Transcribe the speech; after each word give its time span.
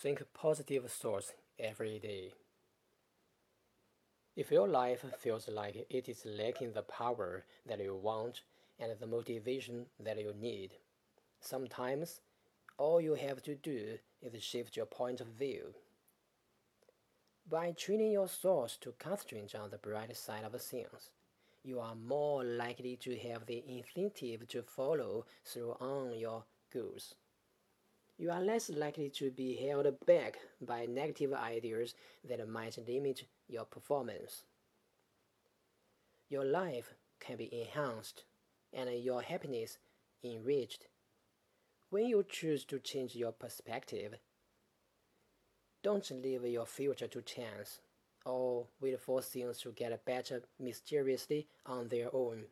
Think 0.00 0.22
positive 0.32 0.88
thoughts 0.88 1.32
every 1.58 1.98
day. 1.98 2.32
If 4.36 4.52
your 4.52 4.68
life 4.68 5.04
feels 5.18 5.48
like 5.48 5.86
it 5.90 6.08
is 6.08 6.24
lacking 6.24 6.72
the 6.72 6.82
power 6.82 7.44
that 7.66 7.82
you 7.82 7.96
want 7.96 8.42
and 8.78 8.92
the 8.96 9.08
motivation 9.08 9.86
that 9.98 10.20
you 10.20 10.32
need, 10.40 10.70
sometimes 11.40 12.20
all 12.76 13.00
you 13.00 13.14
have 13.14 13.42
to 13.42 13.56
do 13.56 13.98
is 14.22 14.40
shift 14.40 14.76
your 14.76 14.86
point 14.86 15.20
of 15.20 15.26
view. 15.36 15.74
By 17.50 17.72
training 17.72 18.12
your 18.12 18.28
thoughts 18.28 18.76
to 18.82 18.94
concentrate 19.00 19.56
on 19.56 19.70
the 19.70 19.78
bright 19.78 20.16
side 20.16 20.44
of 20.44 20.62
things, 20.62 21.10
you 21.64 21.80
are 21.80 21.96
more 21.96 22.44
likely 22.44 22.94
to 22.98 23.16
have 23.16 23.46
the 23.46 23.64
incentive 23.66 24.46
to 24.46 24.62
follow 24.62 25.24
through 25.44 25.72
on 25.80 26.16
your 26.16 26.44
goals 26.72 27.16
you 28.18 28.32
are 28.32 28.42
less 28.42 28.68
likely 28.68 29.08
to 29.08 29.30
be 29.30 29.54
held 29.54 29.86
back 30.04 30.38
by 30.60 30.86
negative 30.86 31.32
ideas 31.32 31.94
that 32.28 32.48
might 32.48 32.76
limit 32.88 33.24
your 33.46 33.64
performance. 33.64 34.42
Your 36.28 36.44
life 36.44 36.94
can 37.20 37.36
be 37.36 37.48
enhanced 37.60 38.24
and 38.72 38.90
your 39.02 39.22
happiness 39.22 39.78
enriched 40.24 40.88
when 41.90 42.06
you 42.06 42.24
choose 42.28 42.64
to 42.66 42.80
change 42.80 43.14
your 43.14 43.32
perspective. 43.32 44.14
Don't 45.84 46.10
leave 46.10 46.44
your 46.44 46.66
future 46.66 47.06
to 47.06 47.22
chance 47.22 47.80
or 48.26 48.66
wait 48.80 49.00
for 49.00 49.22
things 49.22 49.60
to 49.60 49.70
get 49.70 50.04
better 50.04 50.42
mysteriously 50.58 51.46
on 51.64 51.88
their 51.88 52.08
own. 52.12 52.44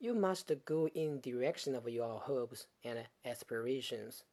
You 0.00 0.14
must 0.14 0.50
go 0.64 0.88
in 0.88 1.20
direction 1.20 1.74
of 1.74 1.88
your 1.88 2.18
hopes 2.18 2.66
and 2.82 2.98
aspirations. 3.24 4.24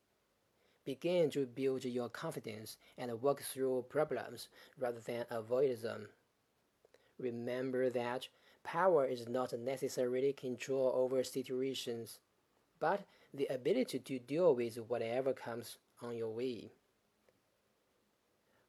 Begin 0.86 1.30
to 1.32 1.46
build 1.46 1.86
your 1.86 2.10
confidence 2.10 2.78
and 2.98 3.22
work 3.22 3.42
through 3.42 3.86
problems 3.90 4.50
rather 4.78 5.00
than 5.00 5.26
avoid 5.30 5.82
them. 5.82 6.10
Remember 7.18 7.90
that 7.90 8.28
power 8.64 9.06
is 9.06 9.30
not 9.30 9.54
necessarily 9.54 10.34
control 10.34 10.92
over 10.94 11.24
situations, 11.24 12.20
but 12.80 13.06
the 13.34 13.46
ability 13.46 14.00
to 14.00 14.20
deal 14.20 14.54
with 14.56 14.76
whatever 14.76 15.32
comes 15.32 15.78
on 16.02 16.18
your 16.18 16.32
way. 16.32 16.72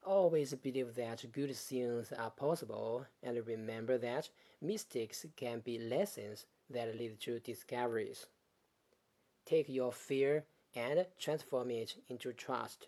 Always 0.05 0.53
believe 0.53 0.95
that 0.95 1.31
good 1.33 1.53
things 1.55 2.13
are 2.13 2.29
possible 2.29 3.07
and 3.23 3.45
remember 3.45 3.97
that 3.97 4.29
mistakes 4.61 5.25
can 5.35 5.59
be 5.59 5.79
lessons 5.79 6.45
that 6.69 6.95
lead 6.95 7.19
to 7.21 7.39
discoveries. 7.39 8.27
Take 9.45 9.67
your 9.67 9.91
fear 9.91 10.45
and 10.75 11.05
transform 11.19 11.71
it 11.71 11.95
into 12.09 12.33
trust. 12.33 12.87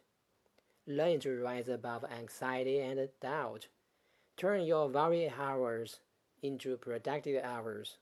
Learn 0.86 1.20
to 1.22 1.42
rise 1.42 1.70
above 1.70 2.06
anxiety 2.06 2.80
and 2.80 3.10
doubt. 3.22 3.68
Turn 4.38 4.66
your 4.66 4.88
worry 4.88 5.32
hours 5.38 6.00
into 6.42 6.78
productive 6.78 7.44
hours. 7.44 7.98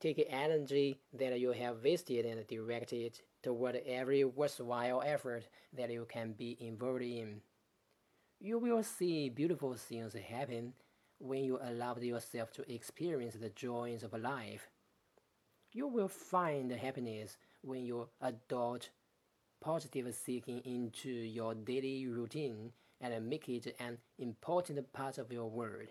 Take 0.00 0.26
energy 0.28 0.98
that 1.14 1.38
you 1.40 1.52
have 1.52 1.82
wasted 1.82 2.26
and 2.26 2.46
direct 2.46 2.92
it 2.92 3.22
toward 3.42 3.80
every 3.86 4.24
worthwhile 4.24 5.02
effort 5.04 5.48
that 5.72 5.90
you 5.90 6.06
can 6.08 6.32
be 6.32 6.56
involved 6.60 7.02
in. 7.02 7.40
You 8.40 8.58
will 8.58 8.82
see 8.82 9.30
beautiful 9.30 9.74
things 9.74 10.14
happen 10.14 10.74
when 11.18 11.44
you 11.44 11.58
allow 11.62 11.96
yourself 11.96 12.52
to 12.52 12.72
experience 12.72 13.36
the 13.36 13.48
joys 13.50 14.02
of 14.02 14.12
life. 14.12 14.68
You 15.76 15.88
will 15.88 16.06
find 16.06 16.70
happiness 16.70 17.36
when 17.62 17.84
you 17.84 18.08
adopt 18.20 18.90
positive 19.60 20.14
thinking 20.14 20.60
into 20.60 21.10
your 21.10 21.52
daily 21.56 22.06
routine 22.06 22.70
and 23.00 23.28
make 23.28 23.48
it 23.48 23.74
an 23.80 23.98
important 24.16 24.92
part 24.92 25.18
of 25.18 25.32
your 25.32 25.50
world. 25.50 25.88